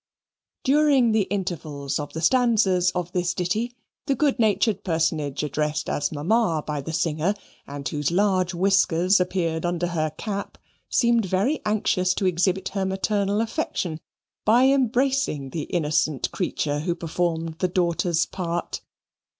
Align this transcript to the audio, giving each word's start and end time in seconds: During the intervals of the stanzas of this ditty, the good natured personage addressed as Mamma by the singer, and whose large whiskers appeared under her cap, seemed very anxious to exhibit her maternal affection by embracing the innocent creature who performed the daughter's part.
During 0.63 1.11
the 1.11 1.27
intervals 1.29 1.99
of 1.99 2.13
the 2.13 2.21
stanzas 2.23 2.89
of 2.95 3.11
this 3.11 3.35
ditty, 3.35 3.71
the 4.07 4.15
good 4.15 4.39
natured 4.39 4.83
personage 4.83 5.43
addressed 5.43 5.87
as 5.91 6.11
Mamma 6.11 6.63
by 6.65 6.81
the 6.81 6.91
singer, 6.91 7.35
and 7.67 7.87
whose 7.87 8.09
large 8.09 8.55
whiskers 8.55 9.19
appeared 9.19 9.63
under 9.63 9.85
her 9.85 10.09
cap, 10.17 10.57
seemed 10.89 11.25
very 11.25 11.61
anxious 11.67 12.15
to 12.15 12.25
exhibit 12.25 12.69
her 12.69 12.83
maternal 12.83 13.41
affection 13.41 13.99
by 14.43 14.63
embracing 14.69 15.51
the 15.51 15.65
innocent 15.65 16.31
creature 16.31 16.79
who 16.79 16.95
performed 16.95 17.59
the 17.59 17.67
daughter's 17.67 18.25
part. 18.25 18.81